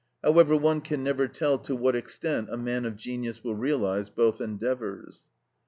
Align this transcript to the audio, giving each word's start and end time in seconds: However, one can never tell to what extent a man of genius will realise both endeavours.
However, 0.23 0.57
one 0.57 0.81
can 0.81 1.03
never 1.03 1.27
tell 1.27 1.59
to 1.59 1.75
what 1.75 1.95
extent 1.95 2.49
a 2.49 2.57
man 2.57 2.85
of 2.85 2.95
genius 2.95 3.43
will 3.43 3.53
realise 3.53 4.09
both 4.09 4.41
endeavours. 4.41 5.25